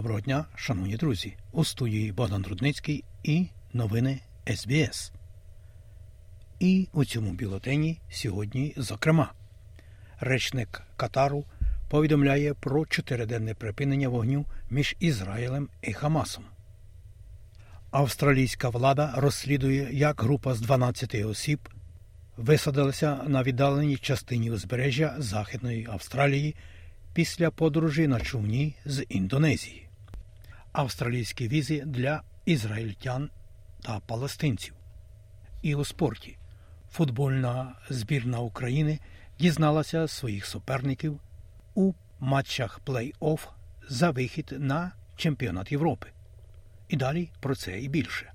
Доброго 0.00 0.20
дня, 0.20 0.44
шановні 0.54 0.96
друзі. 0.96 1.36
У 1.52 1.64
студії 1.64 2.12
Богдан 2.12 2.44
Рудницький 2.48 3.04
і 3.22 3.46
новини 3.72 4.20
СБС. 4.54 5.12
І 6.60 6.88
у 6.92 7.04
цьому 7.04 7.32
бюлетені 7.32 8.00
сьогодні, 8.10 8.74
зокрема, 8.76 9.32
речник 10.20 10.82
Катару 10.96 11.44
повідомляє 11.88 12.54
про 12.54 12.86
чотириденне 12.86 13.54
припинення 13.54 14.08
вогню 14.08 14.46
між 14.70 14.96
Ізраїлем 15.00 15.68
і 15.82 15.92
Хамасом. 15.92 16.44
Австралійська 17.90 18.68
влада 18.68 19.14
розслідує, 19.16 19.88
як 19.92 20.22
група 20.22 20.54
з 20.54 20.60
12 20.60 21.14
осіб 21.14 21.68
висадилася 22.36 23.20
на 23.26 23.42
віддаленій 23.42 23.96
частині 23.96 24.50
узбережжя 24.50 25.14
Західної 25.18 25.88
Австралії 25.90 26.56
після 27.14 27.50
подорожі 27.50 28.06
на 28.06 28.20
човні 28.20 28.74
з 28.84 29.04
Індонезії, 29.08 29.89
австралійські 30.72 31.48
візи 31.48 31.82
для 31.86 32.22
ізраїльтян 32.44 33.30
та 33.82 34.00
палестинців. 34.00 34.74
І 35.62 35.74
у 35.74 35.84
спорті 35.84 36.36
футбольна 36.90 37.74
збірна 37.90 38.38
України 38.38 38.98
дізналася 39.38 40.08
своїх 40.08 40.46
суперників 40.46 41.20
у 41.74 41.92
матчах 42.20 42.80
плей-офф 42.86 43.40
за 43.88 44.10
вихід 44.10 44.54
на 44.58 44.92
чемпіонат 45.16 45.72
Європи. 45.72 46.06
І 46.88 46.96
далі 46.96 47.30
про 47.40 47.54
це 47.54 47.80
і 47.80 47.88
більше. 47.88 48.32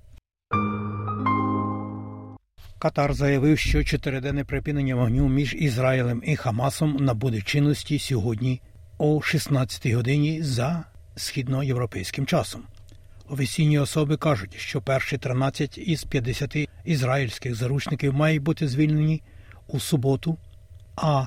Катар 2.78 3.14
заявив, 3.14 3.58
що 3.58 3.84
чотириденне 3.84 4.44
припинення 4.44 4.94
вогню 4.94 5.28
між 5.28 5.54
Ізраїлем 5.54 6.22
і 6.26 6.36
Хамасом 6.36 6.96
набуде 6.96 7.42
чинності 7.42 7.98
сьогодні 7.98 8.60
о 8.98 9.22
16 9.22 9.86
годині 9.86 10.42
за 10.42 10.84
східноєвропейським 11.16 12.26
часом. 12.26 12.62
Офіційні 13.28 13.78
особи 13.78 14.16
кажуть, 14.16 14.54
що 14.56 14.82
перші 14.82 15.18
13 15.18 15.78
із 15.78 16.04
50 16.04 16.68
ізраїльських 16.84 17.54
заручників 17.54 18.14
мають 18.14 18.42
бути 18.42 18.68
звільнені 18.68 19.22
у 19.66 19.80
суботу, 19.80 20.38
а 20.96 21.26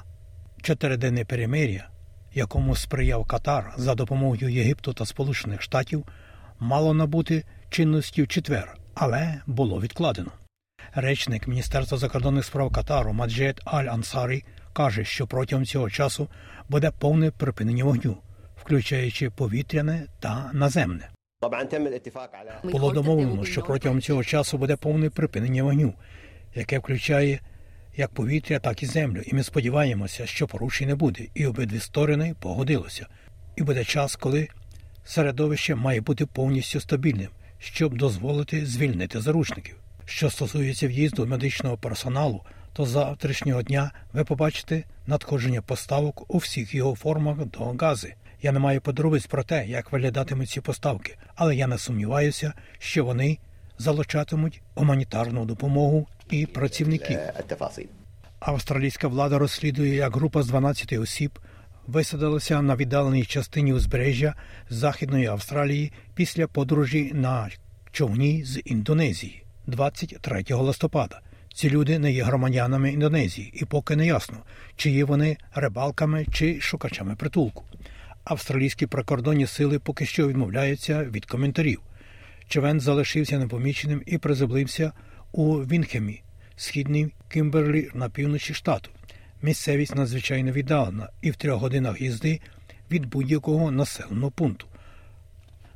чотириденне 0.62 1.26
перемир'я, 1.26 1.90
якому 2.34 2.76
сприяв 2.76 3.26
Катар 3.26 3.74
за 3.78 3.96
допомогою 3.96 4.50
Єгипту 4.50 4.94
та 4.94 5.06
Сполучених 5.06 5.62
Штатів, 5.62 6.06
мало 6.60 6.94
набути 6.94 7.44
чинності 7.70 8.24
в 8.24 8.28
четвер, 8.28 8.78
але 8.94 9.42
було 9.48 9.82
відкладено. 9.82 10.32
Речник 10.94 11.48
Міністерства 11.48 11.98
закордонних 11.98 12.46
справ 12.46 12.72
Катару 12.72 13.14
Маджет 13.14 13.62
Аль 13.66 13.86
Ансарі 13.86 14.44
каже, 14.74 15.06
що 15.06 15.28
протягом 15.28 15.66
цього 15.66 15.90
часу 15.90 16.28
буде 16.70 16.92
повне 16.92 17.32
припинення 17.32 17.84
вогню, 17.84 18.18
включаючи 18.70 19.30
повітряне 19.30 20.06
та 20.20 20.52
наземне. 20.54 21.10
Було 22.64 22.92
домовлено, 22.92 23.46
що 23.46 23.62
протягом 23.62 24.02
цього 24.02 24.24
часу 24.24 24.58
буде 24.58 24.76
повне 24.76 25.10
припинення 25.10 25.64
вогню, 25.64 25.94
яке 26.56 26.80
включає 26.80 27.40
як 27.98 28.14
повітря, 28.14 28.60
так 28.60 28.84
і 28.84 28.86
землю. 28.86 29.22
І 29.26 29.36
ми 29.36 29.44
сподіваємося, 29.44 30.26
що 30.26 30.48
порушень 30.48 30.88
не 30.88 30.96
буде, 30.96 31.26
і 31.34 31.46
обидві 31.46 31.80
сторони 31.80 32.36
погодилися. 32.40 33.08
І 33.56 33.64
буде 33.64 33.84
час, 33.84 34.16
коли 34.16 34.48
середовище 35.06 35.76
має 35.76 36.02
бути 36.02 36.26
повністю 36.26 36.80
стабільним, 36.80 37.30
щоб 37.60 37.98
дозволити 37.98 38.66
звільнити 38.66 39.22
заручників. 39.22 39.76
Що 40.06 40.30
стосується 40.30 40.88
в'їзду 40.88 41.26
медичного 41.26 41.78
персоналу, 41.78 42.42
то 42.74 42.86
завтрашнього 42.86 43.62
дня 43.62 43.92
ви 44.14 44.24
побачите 44.24 44.84
надходження 45.08 45.62
поставок 45.62 46.36
у 46.36 46.38
всіх 46.38 46.76
його 46.76 46.96
формах 46.96 47.46
до 47.46 47.76
гази. 47.80 48.16
Я 48.42 48.52
не 48.52 48.60
маю 48.60 48.82
подробиць 48.82 49.26
про 49.26 49.44
те, 49.44 49.66
як 49.68 49.92
виглядатимуть 49.92 50.50
ці 50.50 50.62
поставки, 50.62 51.18
але 51.36 51.56
я 51.56 51.68
не 51.68 51.78
сумніваюся, 51.78 52.54
що 52.80 53.06
вони 53.06 53.38
залучатимуть 53.78 54.62
гуманітарну 54.76 55.46
допомогу 55.46 56.08
і 56.30 56.46
працівників. 56.46 57.20
Австралійська 58.40 59.08
влада 59.08 59.38
розслідує, 59.38 59.96
як 59.96 60.16
група 60.16 60.44
з 60.44 60.48
12 60.48 60.94
осіб 60.94 61.40
висадилася 61.88 62.62
на 62.62 62.76
віддаленій 62.76 63.26
частині 63.26 63.74
узбережжя 63.74 64.34
Західної 64.70 65.26
Австралії 65.26 65.92
після 66.16 66.48
подорожі 66.48 67.12
на 67.14 67.50
човні 67.92 68.44
з 68.44 68.62
Індонезії 68.66 69.44
23 69.68 70.44
листопада. 70.50 71.22
Ці 71.54 71.70
люди 71.70 72.00
не 72.00 72.12
є 72.12 72.24
громадянами 72.24 72.92
Індонезії, 72.92 73.52
і 73.54 73.66
поки 73.66 73.96
не 73.96 74.06
ясно, 74.06 74.38
чи 74.76 74.90
є 74.90 75.06
вони 75.06 75.38
рибалками 75.54 76.26
чи 76.34 76.62
шукачами 76.62 77.16
притулку. 77.16 77.64
Австралійські 78.30 78.88
прикордонні 78.88 79.48
сили 79.48 79.80
поки 79.80 80.06
що 80.06 80.28
відмовляються 80.28 81.04
від 81.04 81.26
коментарів. 81.26 81.82
Човен 82.48 82.80
залишився 82.80 83.40
непоміченим 83.40 84.04
і 84.06 84.18
приземлився 84.18 84.92
у 85.32 85.56
Вінхемі, 85.56 86.22
східній 86.56 87.10
Кімберлі 87.30 87.90
на 87.94 88.10
півночі 88.10 88.54
штату. 88.54 88.90
Місцевість 89.42 89.96
надзвичайно 89.96 90.52
віддалена 90.52 91.10
і 91.22 91.32
в 91.32 91.36
трьох 91.36 91.62
годинах 91.62 92.02
їзди 92.02 92.40
від 92.92 93.06
будь-якого 93.06 93.72
населеного 93.72 94.32
пункту. 94.32 94.68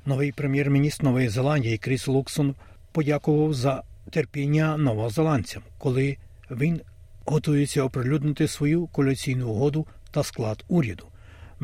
Новий 0.05 0.31
прем'єр-міністр 0.31 1.03
Нової 1.03 1.29
Зеландії 1.29 1.77
Кріс 1.77 2.07
Луксон 2.07 2.55
подякував 2.91 3.53
за 3.53 3.83
терпіння 4.09 4.77
новозеландцям, 4.77 5.63
коли 5.77 6.17
він 6.51 6.81
готується 7.25 7.83
оприлюднити 7.83 8.47
свою 8.47 8.87
коаліційну 8.87 9.49
угоду 9.49 9.87
та 10.11 10.23
склад 10.23 10.63
уряду. 10.67 11.07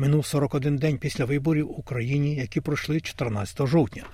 Минув 0.00 0.26
41 0.26 0.76
день 0.76 0.98
після 0.98 1.24
виборів 1.24 1.66
в 1.66 1.80
Україні, 1.80 2.34
які 2.34 2.60
пройшли 2.60 3.00
14 3.00 3.66
жовтня. 3.66 4.04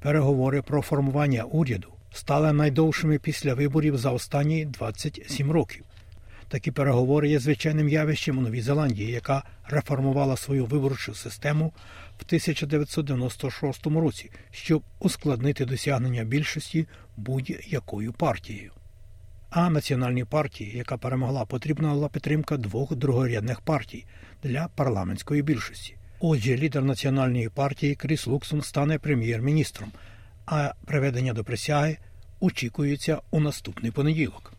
Переговори 0.00 0.62
про 0.62 0.82
формування 0.82 1.44
уряду 1.44 1.88
стали 2.12 2.52
найдовшими 2.52 3.18
після 3.18 3.54
виборів 3.54 3.96
за 3.96 4.10
останні 4.10 4.64
27 4.64 5.50
років. 5.50 5.84
Такі 6.48 6.70
переговори 6.70 7.30
є 7.30 7.38
звичайним 7.38 7.88
явищем 7.88 8.38
у 8.38 8.40
Новій 8.40 8.62
Зеландії, 8.62 9.10
яка 9.10 9.42
реформувала 9.68 10.36
свою 10.36 10.66
виборчу 10.66 11.14
систему 11.14 11.72
в 12.18 12.22
1996 12.26 13.86
році, 13.86 14.30
щоб 14.50 14.82
ускладнити 14.98 15.64
досягнення 15.64 16.24
більшості 16.24 16.86
будь-якою 17.16 18.12
партією. 18.12 18.72
А 19.54 19.70
національній 19.70 20.24
партії, 20.24 20.76
яка 20.76 20.96
перемогла, 20.96 21.44
потрібна 21.44 21.94
була 21.94 22.08
підтримка 22.08 22.56
двох 22.56 22.94
другорядних 22.94 23.60
партій 23.60 24.04
для 24.42 24.68
парламентської 24.74 25.42
більшості. 25.42 25.96
Отже, 26.20 26.56
лідер 26.56 26.84
національної 26.84 27.48
партії 27.48 27.94
Кріс 27.94 28.26
Луксон 28.26 28.62
стане 28.62 28.98
прем'єр-міністром, 28.98 29.92
а 30.46 30.72
приведення 30.86 31.32
до 31.32 31.44
присяги 31.44 31.96
очікується 32.40 33.20
у 33.30 33.40
наступний 33.40 33.90
понеділок. 33.90 34.52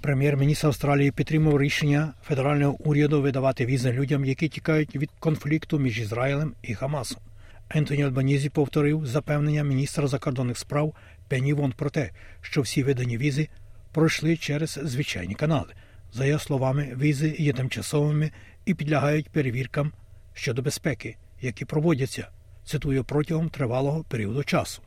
Прем'єр-міністр 0.00 0.66
Австралії 0.66 1.10
підтримав 1.10 1.62
рішення 1.62 2.12
федерального 2.22 2.76
уряду 2.78 3.22
видавати 3.22 3.66
візи 3.66 3.92
людям, 3.92 4.24
які 4.24 4.48
тікають 4.48 4.96
від 4.96 5.10
конфлікту 5.18 5.78
між 5.78 6.00
Ізраїлем 6.00 6.54
і 6.62 6.74
Хамасом. 6.74 7.22
Ентоні 7.70 8.04
Альбанізі 8.04 8.48
повторив 8.48 9.06
запевнення 9.06 9.64
міністра 9.64 10.06
закордонних 10.06 10.58
справ 10.58 10.94
Пенні 11.28 11.52
Вон 11.52 11.72
про 11.72 11.90
те, 11.90 12.10
що 12.40 12.62
всі 12.62 12.82
видані 12.82 13.18
візи 13.18 13.48
пройшли 13.94 14.36
через 14.36 14.78
звичайні 14.82 15.34
канали. 15.34 15.74
За 16.12 16.26
його 16.26 16.38
словами, 16.38 16.96
візи 17.00 17.36
є 17.38 17.52
тимчасовими 17.52 18.30
і 18.64 18.74
підлягають 18.74 19.28
перевіркам 19.28 19.92
щодо 20.34 20.62
безпеки, 20.62 21.16
які 21.40 21.64
проводяться, 21.64 22.28
цитую 22.64 23.04
протягом 23.04 23.48
тривалого 23.48 24.04
періоду 24.04 24.44
часу. 24.44 24.82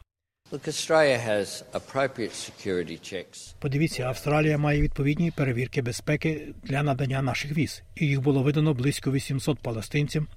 Подивіться, 3.59 4.03
Австралія 4.03 4.57
має 4.57 4.81
відповідні 4.81 5.31
перевірки 5.31 5.81
безпеки 5.81 6.53
для 6.63 6.83
надання 6.83 7.21
наших 7.21 7.51
віз, 7.57 7.83
і 7.95 8.05
їх 8.05 8.21
було 8.21 8.43
видано 8.43 8.73
близько 8.73 9.11
800 9.11 9.59
палестинцям 9.59 10.27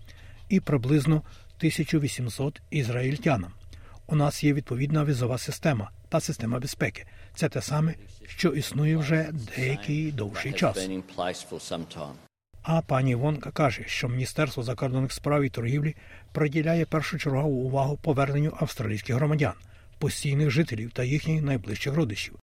і 0.49 0.61
приблизно 0.61 1.17
1800 1.17 2.61
ізраїльтянам. 2.71 3.53
У 4.07 4.17
нас 4.17 4.45
є 4.45 4.53
відповідна 4.53 5.05
візова 5.05 5.39
система 5.39 5.91
та 6.09 6.21
система 6.21 6.59
безпеки. 6.59 7.07
Це 7.35 7.49
те 7.49 7.63
саме, 7.63 7.95
що 8.27 8.49
існує 8.49 8.97
вже 8.97 9.33
деякий 9.57 10.13
довший 10.13 10.53
час. 10.53 10.89
А 12.63 12.81
пані 12.81 13.15
Вонка 13.15 13.51
каже, 13.51 13.83
що 13.87 14.09
Міністерство 14.09 14.63
закордонних 14.63 15.13
справ 15.13 15.43
і 15.43 15.49
торгівлі 15.49 15.97
приділяє 16.33 16.85
першочергову 16.85 17.63
увагу 17.63 17.99
поверненню 18.03 18.57
австралійських 18.61 19.17
громадян, 19.17 19.53
постійних 19.99 20.51
жителів 20.51 20.91
та 20.93 21.05
їхніх 21.05 21.43
найближчих 21.43 21.95
родичів. 21.95 22.35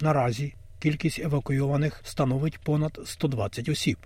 Наразі 0.00 0.54
кількість 0.78 1.18
евакуйованих 1.18 2.00
становить 2.04 2.58
понад 2.58 2.98
120 3.04 3.68
осіб. 3.68 3.98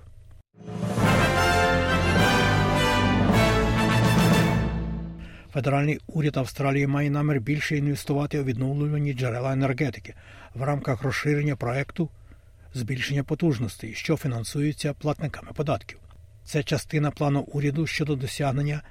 Федеральний 5.56 5.99
уряд 6.06 6.37
Австралії 6.37 6.87
має 6.87 7.11
намір 7.11 7.41
більше 7.41 7.76
інвестувати 7.76 8.41
у 8.41 8.44
відновлювані 8.44 9.14
джерела 9.14 9.53
енергетики 9.53 10.14
в 10.55 10.62
рамках 10.62 11.03
розширення 11.03 11.56
проекту 11.56 12.11
збільшення 12.75 13.25
потужностей, 13.25 13.94
що 13.94 14.17
фінансується 14.17 14.94
платниками 14.94 15.53
податків. 15.55 15.99
Це 16.44 16.62
частина 16.62 17.11
плану 17.11 17.41
уряду 17.41 17.87
щодо 17.87 18.17
досягнення 18.17 18.82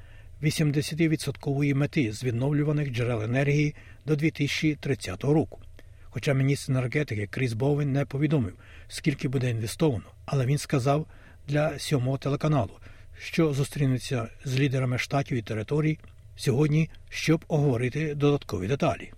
80% 0.41 1.73
мети 1.73 2.13
з 2.13 2.23
відновлюваних 2.23 2.91
джерел 2.91 3.23
енергії 3.23 3.75
до 4.06 4.15
2030 4.15 5.23
року. 5.23 5.59
Хоча 6.03 6.33
міністр 6.33 6.71
енергетики 6.71 7.27
Кріс 7.27 7.53
Боуен 7.53 7.91
не 7.91 8.06
повідомив, 8.06 8.53
скільки 8.88 9.27
буде 9.27 9.50
інвестовано, 9.50 10.06
але 10.25 10.45
він 10.45 10.57
сказав 10.57 11.07
для 11.47 11.79
сьомого 11.79 12.18
телеканалу, 12.18 12.79
що 13.19 13.53
зустрінеться 13.53 14.27
з 14.45 14.59
лідерами 14.59 14.97
штатів 14.97 15.38
і 15.38 15.41
територій 15.41 16.00
сьогодні, 16.35 16.89
щоб 17.09 17.45
оговорити 17.47 18.15
додаткові 18.15 18.67
деталі. 18.67 19.11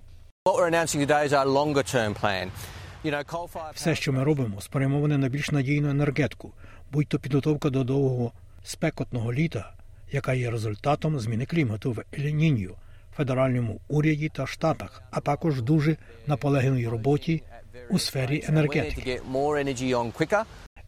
Все, 3.76 3.96
що 3.96 4.14
ми 4.14 4.24
робимо, 4.24 4.62
спрямоване 4.62 5.18
на 5.18 5.30
більш 5.30 5.52
надійну 5.52 5.90
енергетику, 5.90 6.54
будь-то 6.92 7.20
підготовка 7.20 7.70
до 7.70 7.84
довгого 7.84 8.32
спекотного 8.64 9.34
літа, 9.34 9.74
яка 10.12 10.34
є 10.34 10.52
результатом 10.52 11.20
зміни 11.20 11.46
клімату 11.46 11.92
в 11.92 12.04
Елінінію, 12.14 12.76
федеральному 13.16 13.82
уряді 13.88 14.30
та 14.30 14.48
штатах, 14.48 15.04
а 15.12 15.20
також 15.20 15.62
дуже 15.62 15.98
наполегливій 16.28 16.88
роботі 16.88 17.44
у 17.90 18.00
сфері 18.00 18.44
енергетики. 18.48 19.22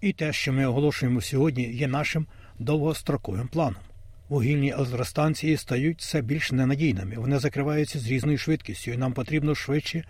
І 0.01 0.13
те, 0.13 0.33
що 0.33 0.53
ми 0.53 0.65
оголошуємо 0.65 1.21
сьогодні, 1.21 1.63
є 1.63 1.87
нашим 1.87 2.27
довгостроковим 2.59 3.47
планом. 3.47 3.81
Вугільні 4.29 4.71
електростанції 4.71 5.57
стають 5.57 5.99
все 5.99 6.21
більш 6.21 6.51
ненадійними. 6.51 7.15
Вони 7.17 7.39
закриваються 7.39 7.99
з 7.99 8.07
різною 8.07 8.37
швидкістю, 8.37 8.91
і 8.91 8.97
нам 8.97 9.13
потрібно 9.13 9.55
швидше 9.55 10.03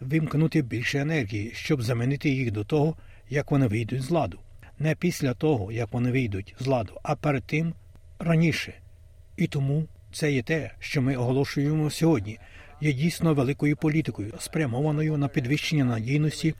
вимкнути 0.00 0.62
більше 0.62 0.98
енергії, 0.98 1.52
щоб 1.54 1.82
замінити 1.82 2.30
їх 2.30 2.50
до 2.50 2.64
того, 2.64 2.96
як 3.30 3.50
вони 3.50 3.66
вийдуть 3.66 4.02
з 4.02 4.10
ладу. 4.10 4.38
Не 4.78 4.94
після 4.94 5.34
того, 5.34 5.72
як 5.72 5.92
вони 5.92 6.10
вийдуть 6.10 6.54
з 6.60 6.66
ладу, 6.66 7.00
а 7.02 7.16
перед 7.16 7.44
тим 7.44 7.74
раніше. 8.18 8.74
І 9.36 9.46
тому 9.46 9.86
це 10.12 10.32
є 10.32 10.42
те, 10.42 10.70
що 10.78 11.02
ми 11.02 11.16
оголошуємо 11.16 11.90
сьогодні, 11.90 12.38
є 12.80 12.92
дійсно 12.92 13.34
великою 13.34 13.76
політикою, 13.76 14.34
спрямованою 14.38 15.16
на 15.16 15.28
підвищення 15.28 15.84
надійності 15.84 16.54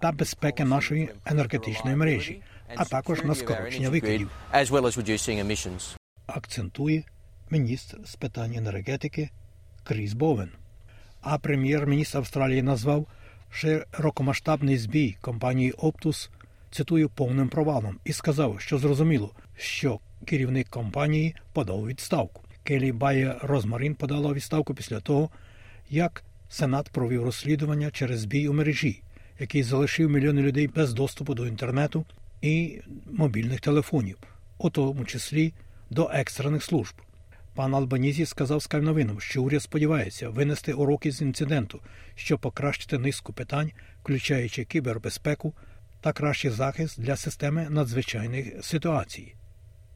та 0.00 0.12
безпеки 0.12 0.64
нашої 0.64 1.08
енергетичної 1.26 1.96
мережі, 1.96 2.40
а 2.76 2.84
також 2.84 3.24
на 3.24 3.34
скорочення 3.34 3.90
викидів. 3.90 4.30
Акцентує 6.34 7.02
міністр 7.50 7.98
з 8.04 8.16
питань 8.16 8.54
енергетики 8.54 9.30
Кріс 9.84 10.12
Бовен. 10.12 10.50
А 11.20 11.38
прем'єр-міністр 11.38 12.18
Австралії 12.18 12.62
назвав 12.62 13.06
широкомасштабний 13.50 14.78
збій 14.78 15.16
компанії 15.20 15.72
Оптус, 15.72 16.30
цитую 16.70 17.08
повним 17.08 17.48
провалом, 17.48 17.98
і 18.04 18.12
сказав, 18.12 18.60
що 18.60 18.78
зрозуміло, 18.78 19.34
що 19.56 20.00
керівник 20.24 20.68
компанії 20.68 21.34
подав 21.52 21.86
відставку. 21.86 22.42
Келі 22.62 22.92
Бає 22.92 23.36
Розмарин 23.42 23.94
подала 23.94 24.32
відставку 24.32 24.74
після 24.74 25.00
того, 25.00 25.30
як 25.90 26.24
Сенат 26.48 26.88
провів 26.88 27.24
розслідування 27.24 27.90
через 27.90 28.20
збій 28.20 28.48
у 28.48 28.52
мережі, 28.52 29.02
який 29.38 29.62
залишив 29.62 30.10
мільйони 30.10 30.42
людей 30.42 30.68
без 30.68 30.92
доступу 30.92 31.34
до 31.34 31.46
інтернету 31.46 32.04
і 32.42 32.80
мобільних 33.10 33.60
телефонів, 33.60 34.18
у 34.58 34.70
тому 34.70 35.04
числі 35.04 35.52
до 35.90 36.10
екстрених 36.12 36.64
служб. 36.64 36.94
Пан 37.54 37.74
Албанізі 37.74 38.26
сказав 38.26 38.62
Скальновинам, 38.62 39.20
що 39.20 39.42
уряд 39.42 39.62
сподівається 39.62 40.28
винести 40.28 40.72
уроки 40.72 41.10
з 41.10 41.22
інциденту, 41.22 41.80
щоб 42.14 42.40
покращити 42.40 42.98
низку 42.98 43.32
питань, 43.32 43.70
включаючи 44.02 44.64
кібербезпеку 44.64 45.54
та 46.00 46.12
кращий 46.12 46.50
захист 46.50 47.00
для 47.00 47.16
системи 47.16 47.66
надзвичайних 47.70 48.64
ситуацій 48.64 49.34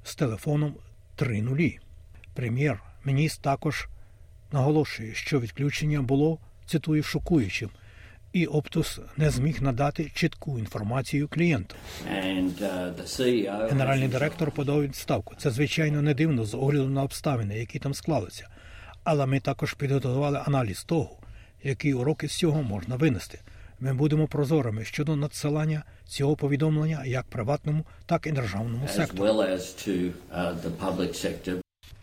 з 0.04 0.14
телефоном 0.14 0.74
3.0. 1.18 1.78
Прем'єр-міністр 2.34 3.42
також 3.42 3.88
наголошує, 4.52 5.14
що 5.14 5.40
відключення 5.40 6.02
було 6.02 6.38
цитую 6.66 7.02
шокуючим, 7.02 7.70
і 8.34 8.46
Оптус 8.46 9.00
не 9.16 9.30
зміг 9.30 9.62
надати 9.62 10.10
чітку 10.14 10.58
інформацію 10.58 11.28
клієнту. 11.28 11.74
Uh, 12.14 13.68
Генеральний 13.68 14.08
директор 14.08 14.50
подав 14.50 14.82
відставку. 14.82 15.34
Це 15.38 15.50
звичайно 15.50 16.02
не 16.02 16.14
дивно 16.14 16.44
з 16.44 16.54
огляду 16.54 16.88
на 16.88 17.02
обставини, 17.02 17.58
які 17.58 17.78
там 17.78 17.94
склалися. 17.94 18.48
Але 19.04 19.26
ми 19.26 19.40
також 19.40 19.74
підготували 19.74 20.40
аналіз 20.46 20.84
того, 20.84 21.16
які 21.62 21.94
уроки 21.94 22.28
з 22.28 22.32
цього 22.32 22.62
можна 22.62 22.96
винести. 22.96 23.40
Ми 23.80 23.94
будемо 23.94 24.26
прозорими 24.26 24.84
щодо 24.84 25.16
надсилання 25.16 25.82
цього 26.06 26.36
повідомлення 26.36 27.04
як 27.04 27.24
приватному, 27.24 27.84
так 28.06 28.26
і 28.26 28.32
державному 28.32 28.88
сектору. 28.88 29.24
Uh, 29.24 30.10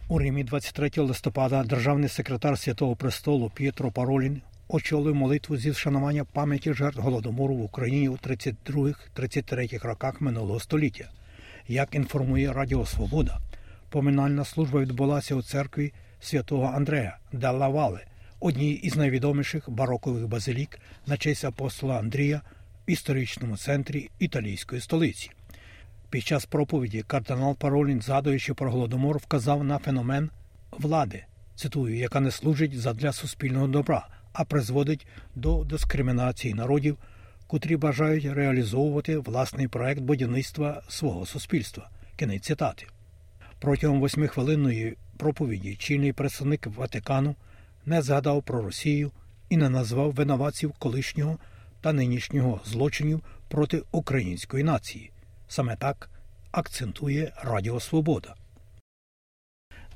У 0.07 0.19
Римі 0.19 0.43
23 0.43 0.91
листопада 0.97 1.63
державний 1.63 2.09
секретар 2.09 2.59
Святого 2.59 2.95
Престолу 2.95 3.51
П'єтро 3.55 3.91
Паролін 3.91 4.41
очолив 4.71 5.15
молитву 5.15 5.57
зі 5.57 5.71
вшанування 5.71 6.23
пам'яті 6.23 6.73
жертв 6.73 6.99
голодомору 6.99 7.55
в 7.55 7.63
Україні 7.63 8.09
у 8.09 8.15
32-33 8.15 9.87
роках 9.87 10.21
минулого 10.21 10.59
століття. 10.59 11.11
Як 11.67 11.95
інформує 11.95 12.53
Радіо 12.53 12.85
Свобода, 12.85 13.39
поминальна 13.89 14.45
служба 14.45 14.79
відбулася 14.79 15.35
у 15.35 15.41
церкві 15.41 15.93
святого 16.19 16.65
Андрея 16.65 17.17
Делла 17.33 17.67
Вале, 17.67 18.05
одній 18.39 18.71
із 18.71 18.95
найвідоміших 18.95 19.69
барокових 19.69 20.27
базилік 20.27 20.79
на 21.07 21.17
честь 21.17 21.45
апостола 21.45 21.99
Андрія 21.99 22.41
в 22.87 22.91
історичному 22.91 23.57
центрі 23.57 24.09
італійської 24.19 24.81
столиці. 24.81 25.31
Під 26.09 26.23
час 26.23 26.45
проповіді 26.45 27.03
кардинал 27.07 27.55
Паролін, 27.55 28.01
згадуючи 28.01 28.53
про 28.53 28.71
голодомор, 28.71 29.17
вказав 29.17 29.63
на 29.63 29.77
феномен 29.77 30.29
влади, 30.71 31.23
цитую, 31.55 31.97
яка 31.97 32.19
не 32.19 32.31
служить 32.31 32.79
задля 32.79 33.13
суспільного 33.13 33.67
добра, 33.67 34.07
а 34.33 34.43
призводить 34.43 35.07
до 35.35 35.63
дискримінації 35.63 36.53
народів, 36.53 36.97
котрі 37.47 37.77
бажають 37.77 38.25
реалізовувати 38.25 39.17
власний 39.17 39.67
проект 39.67 40.01
будівництва 40.01 40.81
свого 40.87 41.25
суспільства. 41.25 41.89
Кінець 42.15 42.43
цитати. 42.43 42.85
Протягом 43.59 43.99
восьмихвилинної 43.99 44.97
проповіді 45.17 45.75
чільний 45.75 46.13
представник 46.13 46.67
Ватикану 46.67 47.35
не 47.85 48.01
згадав 48.01 48.43
про 48.43 48.61
Росію 48.61 49.11
і 49.49 49.57
не 49.57 49.69
назвав 49.69 50.11
винуватців 50.11 50.71
колишнього 50.71 51.37
та 51.81 51.93
нинішнього 51.93 52.61
злочинів 52.65 53.21
проти 53.47 53.83
української 53.91 54.63
нації. 54.63 55.11
Саме 55.47 55.75
так 55.75 56.09
акцентує 56.51 57.33
Радіо 57.43 57.79
Свобода. 57.79 58.35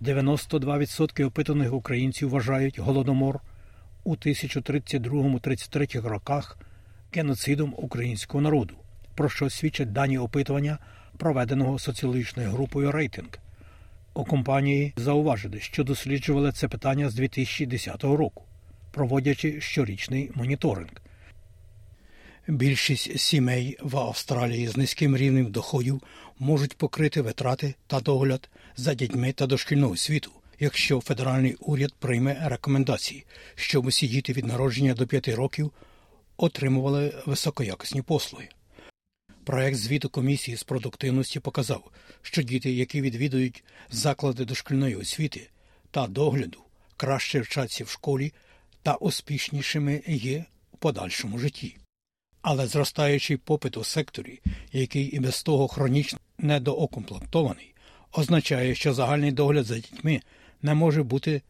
92% 0.02 1.26
опитаних 1.26 1.74
українців 1.74 2.30
вважають 2.30 2.80
голодомор 2.80 3.40
у 4.06 4.16
1032-33 4.16 6.02
роках 6.08 6.58
геноцидом 7.14 7.74
українського 7.78 8.42
народу, 8.42 8.76
про 9.16 9.30
що 9.30 9.50
свідчать 9.50 9.94
дані 9.94 10.18
опитування, 10.18 10.78
проведеного 11.18 11.80
соціологічною 11.80 12.50
групою 12.50 12.92
рейтинг. 12.92 13.30
У 14.14 14.26
компанії 14.26 14.94
зауважили, 14.96 15.60
що 15.60 15.84
досліджували 15.84 16.52
це 16.52 16.68
питання 16.68 17.10
з 17.10 17.16
2010 17.16 18.04
року, 18.04 18.44
проводячи 18.92 19.62
щорічний 19.62 20.32
моніторинг. 20.36 20.92
Більшість 22.48 23.20
сімей 23.20 23.78
в 23.82 23.98
Австралії 23.98 24.68
з 24.68 24.78
низьким 24.78 25.18
рівнем 25.18 25.52
доходів 25.52 26.02
можуть 26.40 26.78
покрити 26.78 27.22
витрати 27.22 27.76
та 27.88 28.00
догляд 28.00 28.50
за 28.76 28.94
дітьми 28.94 29.32
та 29.32 29.48
дошкільного 29.48 29.98
світу, 29.98 30.32
якщо 30.60 31.02
федеральний 31.02 31.56
уряд 31.60 31.94
прийме 32.00 32.50
рекомендації, 32.50 33.26
щоб 33.56 33.86
усі 33.86 34.08
діти 34.08 34.34
від 34.34 34.46
народження 34.46 34.94
до 34.94 35.08
5 35.08 35.28
років 35.28 35.72
отримували 36.38 37.24
високоякісні 37.26 38.02
послуги. 38.02 38.50
Проект 39.44 39.78
звіту 39.78 40.10
комісії 40.10 40.58
з 40.58 40.64
продуктивності 40.64 41.40
показав, 41.40 41.92
що 42.22 42.42
діти, 42.42 42.72
які 42.72 43.02
відвідують 43.02 43.64
заклади 43.92 44.46
дошкільної 44.46 44.96
освіти 44.96 45.50
та 45.92 46.08
догляду, 46.08 46.60
краще 46.98 47.40
вчаться 47.40 47.84
в 47.84 47.90
школі 47.90 48.34
та 48.84 48.96
успішнішими 48.96 50.02
є 50.08 50.46
у 50.72 50.78
подальшому 50.78 51.40
житті. 51.40 51.78
Але 52.42 52.68
зростаючий 52.68 53.38
попит 53.38 53.78
у 53.78 53.84
секторі, 53.84 54.42
який 54.72 55.04
і 55.04 55.20
без 55.20 55.44
того 55.44 55.68
хронічно 55.68 56.20
недоокомплектований, 56.38 57.74
означає, 58.12 58.76
що 58.76 58.94
загальний 58.94 59.32
догляд 59.32 59.66
за 59.66 59.76
дітьми 59.76 60.22
не 60.62 60.74
може 60.74 61.04
бути 61.04 61.42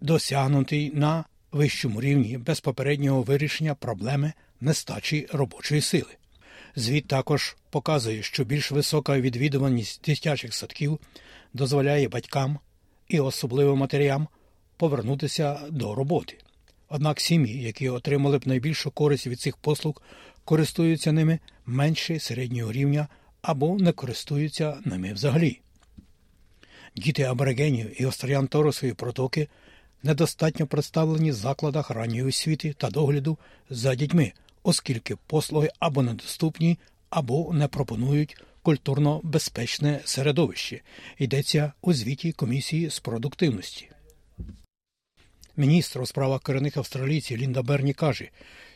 досягнутий 0.00 0.92
на 0.94 1.24
вищому 1.52 2.00
рівні 2.00 2.38
без 2.38 2.60
попереднього 2.60 3.22
вирішення 3.22 3.74
проблеми 3.74 4.32
нестачі 4.60 5.28
робочої 5.32 5.80
сили. 5.80 6.16
Звіт 6.76 7.06
також 7.06 7.56
показує, 7.70 8.22
що 8.22 8.44
більш 8.44 8.70
висока 8.70 9.20
відвідуваність 9.20 10.02
дитячих 10.06 10.54
садків 10.54 10.98
дозволяє 11.52 12.08
батькам 12.08 12.58
і 13.08 13.20
особливо 13.20 13.76
матерям 13.76 14.28
повернутися 14.76 15.60
до 15.70 15.94
роботи. 15.94 16.38
Однак 16.88 17.20
сім'ї, 17.20 17.62
які 17.62 17.88
отримали 17.88 18.38
б 18.38 18.46
найбільшу 18.46 18.90
користь 18.90 19.26
від 19.26 19.40
цих 19.40 19.56
послуг, 19.56 20.02
користуються 20.44 21.12
ними 21.12 21.38
менше 21.66 22.20
середнього 22.20 22.72
рівня 22.72 23.08
або 23.42 23.78
не 23.78 23.92
користуються 23.92 24.78
ними 24.84 25.12
взагалі. 25.12 25.60
Діти 26.96 27.22
аборигенів 27.22 28.02
і 28.02 28.06
остріян 28.06 28.46
Торосової 28.46 28.94
протоки 28.94 29.48
недостатньо 30.02 30.66
представлені 30.66 31.30
в 31.30 31.34
закладах 31.34 31.90
ранньої 31.90 32.22
освіти 32.22 32.74
та 32.78 32.90
догляду 32.90 33.38
за 33.70 33.94
дітьми, 33.94 34.32
оскільки 34.62 35.16
послуги 35.16 35.70
або 35.78 36.02
недоступні, 36.02 36.78
або 37.10 37.52
не 37.52 37.68
пропонують 37.68 38.42
культурно 38.62 39.20
безпечне 39.24 40.00
середовище. 40.04 40.80
Йдеться 41.18 41.72
у 41.80 41.92
звіті 41.92 42.32
комісії 42.32 42.90
з 42.90 43.00
продуктивності. 43.00 43.90
Міністр 45.56 46.00
у 46.00 46.06
справах 46.06 46.42
корінних 46.42 46.76
австралійців 46.76 47.38
Лінда 47.38 47.62
Берні 47.62 47.92
каже, 47.92 48.28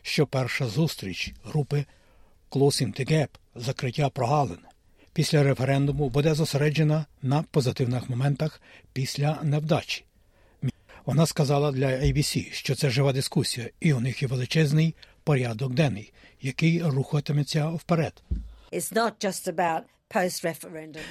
що 0.03 0.27
перша 0.27 0.67
зустріч 0.67 1.33
групи 1.45 1.85
Closing 2.51 3.01
the 3.01 3.13
Gap– 3.13 3.29
закриття 3.55 4.09
прогалин 4.09 4.59
після 5.19 5.43
референдуму 5.43 6.09
буде 6.09 6.35
зосереджена 6.35 7.07
на 7.23 7.43
позитивних 7.43 8.11
моментах 8.11 8.61
після 8.93 9.39
невдачі. 9.43 10.05
Вона 11.07 11.27
сказала 11.27 11.73
для 11.73 11.87
ABC, 11.87 12.53
що 12.53 12.75
це 12.75 12.91
жива 12.91 13.13
дискусія, 13.13 13.71
і 13.81 13.93
у 13.93 14.01
них 14.01 14.23
є 14.23 14.29
величезний 14.29 14.95
порядок 15.25 15.75
денний, 15.75 16.13
який 16.43 16.83
рухатиметься 16.83 17.69
вперед. 17.69 18.23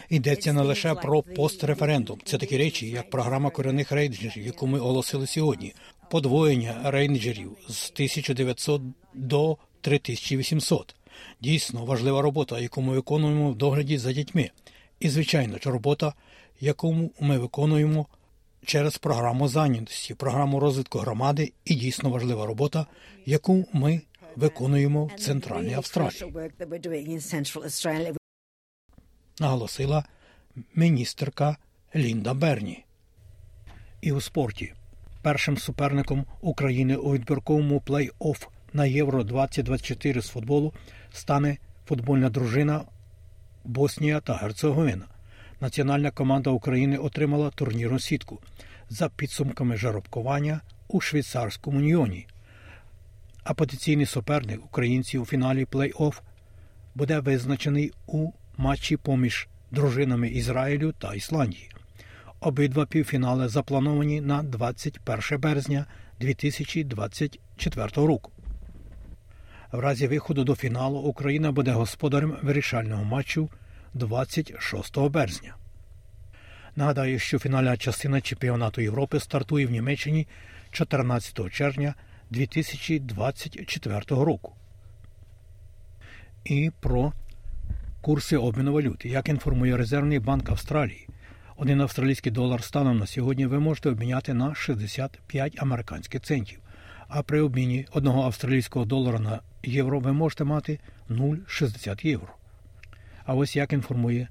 Йдеться 0.09 0.53
не 0.53 0.61
лише 0.61 0.93
про 0.93 1.23
постреферендум. 1.23 2.21
Це 2.25 2.37
такі 2.37 2.57
речі, 2.57 2.89
як 2.89 3.09
програма 3.09 3.49
корінних 3.49 3.91
рейнджерів, 3.91 4.45
яку 4.45 4.67
ми 4.67 4.79
оголосили 4.79 5.27
сьогодні, 5.27 5.73
подвоєння 6.11 6.81
рейнджерів 6.83 7.57
з 7.69 7.91
1900 7.91 8.81
до 9.13 9.57
3800. 9.81 10.96
Дійсно 11.41 11.85
важлива 11.85 12.21
робота, 12.21 12.59
яку 12.59 12.81
ми 12.81 12.93
виконуємо 12.93 13.51
в 13.51 13.55
догляді 13.55 13.97
за 13.97 14.13
дітьми. 14.13 14.49
І, 14.99 15.09
звичайно 15.09 15.57
ж, 15.57 15.71
робота, 15.71 16.13
яку 16.59 17.11
ми 17.19 17.37
виконуємо 17.37 18.05
через 18.65 18.97
програму 18.97 19.47
зайнятості, 19.47 20.13
програму 20.13 20.59
розвитку 20.59 20.99
громади, 20.99 21.53
і 21.65 21.75
дійсно 21.75 22.09
важлива 22.09 22.45
робота, 22.45 22.85
яку 23.25 23.65
ми 23.73 24.01
виконуємо 24.35 25.05
в 25.05 25.19
Центральній 25.19 25.73
Австралії. 25.73 26.33
Наголосила 29.39 30.05
міністерка 30.75 31.57
Лінда 31.95 32.33
Берні. 32.33 32.83
І 34.01 34.11
у 34.11 34.21
спорті 34.21 34.73
першим 35.21 35.57
суперником 35.57 36.25
України 36.41 36.95
у 36.95 37.13
відбірковому 37.13 37.79
плей-офф 37.85 38.47
на 38.73 38.85
Євро 38.85 39.23
2024 39.23 40.21
з 40.21 40.27
футболу 40.27 40.73
стане 41.17 41.57
футбольна 41.87 42.29
дружина 42.29 42.81
Боснія 43.63 44.19
та 44.19 44.33
Герцеговина. 44.33 45.05
Національна 45.61 46.11
команда 46.11 46.49
України 46.49 46.97
отримала 46.97 47.49
турнірну 47.49 47.99
сітку 47.99 48.39
за 48.89 49.09
підсумками 49.09 49.77
жаробкування 49.77 50.61
у 50.87 51.01
швейцарському 51.01 51.77
уніоні. 51.77 52.27
А 53.43 53.53
потенційний 53.53 54.05
суперник 54.05 54.65
українців 54.65 55.21
у 55.21 55.25
фіналі 55.25 55.65
плей-офф 55.65 56.19
буде 56.95 57.19
визначений 57.19 57.91
у 58.07 58.31
матчі 58.57 58.97
поміж 58.97 59.47
дружинами 59.71 60.29
Ізраїлю 60.29 60.91
та 60.91 61.13
Ісландії. 61.13 61.69
Обидва 62.39 62.85
півфінали 62.85 63.47
заплановані 63.47 64.21
на 64.21 64.43
21 64.43 65.39
березня 65.39 65.85
2024 66.19 67.87
року. 67.95 68.31
В 69.71 69.79
разі 69.79 70.07
виходу 70.07 70.43
до 70.43 70.55
фіналу 70.55 70.99
Україна 70.99 71.51
буде 71.51 71.71
господарем 71.71 72.37
вирішального 72.41 73.03
матчу 73.03 73.49
26 73.93 74.99
березня. 74.99 75.55
Нагадаю, 76.75 77.19
що 77.19 77.39
фінальна 77.39 77.77
частина 77.77 78.21
чемпіонату 78.21 78.81
Європи 78.81 79.19
стартує 79.19 79.65
в 79.65 79.71
Німеччині 79.71 80.27
14 80.71 81.51
червня 81.51 81.93
2024 82.29 83.99
року. 84.09 84.55
І 86.45 86.71
про 86.79 87.13
курси 88.01 88.37
обміну 88.37 88.73
валюти. 88.73 89.09
Як 89.09 89.29
інформує 89.29 89.77
Резервний 89.77 90.19
банк 90.19 90.49
Австралії, 90.49 91.07
один 91.55 91.81
австралійський 91.81 92.31
долар 92.31 92.63
станом 92.63 92.97
на 92.97 93.05
сьогодні 93.05 93.45
ви 93.45 93.59
можете 93.59 93.89
обміняти 93.89 94.33
на 94.33 94.55
65 94.55 95.55
американських 95.61 96.21
центів. 96.21 96.59
А 97.07 97.21
при 97.21 97.41
обміні 97.41 97.87
одного 97.91 98.23
австралійського 98.23 98.85
долара 98.85 99.19
на 99.19 99.39
євро 99.63 99.99
ви 99.99 100.13
можете 100.13 100.43
мати 100.43 100.79
0,60 101.09 102.07
євро. 102.07 102.33
А 103.25 103.33
ось 103.33 103.55
як 103.55 103.73
інформує 103.73 104.27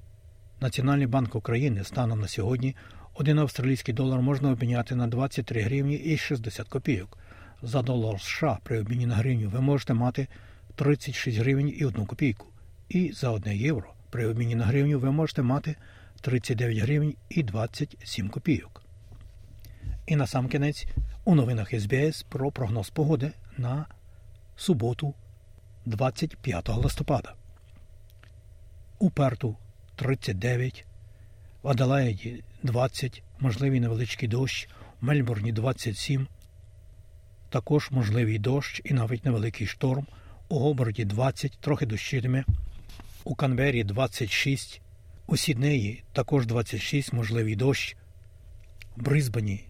Національний 0.61 1.07
банк 1.07 1.35
України 1.35 1.83
станом 1.83 2.19
на 2.19 2.27
сьогодні 2.27 2.75
один 3.13 3.39
австралійський 3.39 3.93
долар 3.93 4.21
можна 4.21 4.51
обміняти 4.51 4.95
на 4.95 5.07
23 5.07 5.61
гривні 5.61 5.95
і 5.95 6.17
60 6.17 6.67
копійок. 6.67 7.17
За 7.61 7.81
долар 7.81 8.21
США 8.21 8.57
при 8.63 8.79
обміні 8.79 9.05
на 9.05 9.15
гривню 9.15 9.49
ви 9.49 9.61
можете 9.61 9.93
мати 9.93 10.27
36 10.75 11.37
гривень 11.37 11.73
і 11.77 11.85
1 11.85 12.05
копійку. 12.05 12.47
І 12.89 13.11
за 13.11 13.29
1 13.29 13.53
євро 13.53 13.93
при 14.09 14.27
обміні 14.27 14.55
на 14.55 14.65
гривню 14.65 14.99
ви 14.99 15.11
можете 15.11 15.41
мати 15.41 15.75
39 16.21 16.77
гривень 16.77 17.15
і 17.29 17.43
27 17.43 18.29
копійок. 18.29 18.86
І 20.07 20.15
на 20.15 20.27
сам 20.27 20.47
кінець 20.47 20.87
у 21.25 21.35
новинах 21.35 21.69
СБС 21.79 22.23
про 22.29 22.51
прогноз 22.51 22.89
погоди 22.89 23.31
на 23.57 23.85
суботу, 24.55 25.13
25 25.85 26.69
листопада. 26.69 27.33
У 28.99 29.09
Перту 29.09 29.57
39, 29.95 30.85
в 31.63 31.69
Аделаїді 31.69 32.43
20, 32.63 33.23
можливий 33.39 33.79
невеличкий 33.79 34.29
дощ, 34.29 34.69
у 35.01 35.05
Мельбурні 35.05 35.51
27, 35.51 36.27
також 37.49 37.91
можливий 37.91 38.39
дощ 38.39 38.81
і 38.83 38.93
навіть 38.93 39.25
невеликий 39.25 39.67
шторм, 39.67 40.07
у 40.49 40.59
Гоборді 40.59 41.05
20, 41.05 41.57
трохи 41.61 41.85
дощитиме, 41.85 42.45
у 43.23 43.35
Канбері 43.35 43.83
26, 43.83 44.81
у 45.27 45.37
Сіднеї 45.37 46.03
також 46.13 46.45
26, 46.45 47.13
можливий 47.13 47.55
дощ, 47.55 47.95
в 48.97 49.01
Брисбені 49.01 49.66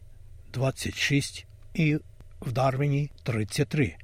26 0.57 1.45
і 1.73 1.95
в 2.41 2.51
Дарвіні 2.51 3.09
33. 3.23 3.95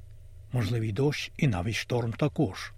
Можливий 0.52 0.92
дощ 0.92 1.32
і 1.36 1.46
навіть 1.46 1.74
шторм 1.74 2.12
також. 2.12 2.72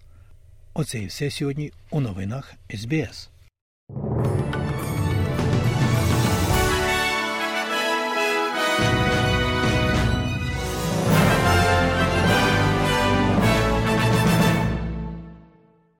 Оце 0.74 0.98
і 0.98 1.06
все 1.06 1.30
сьогодні 1.30 1.72
у 1.90 2.00
новинах 2.00 2.54
СБС. 2.74 3.30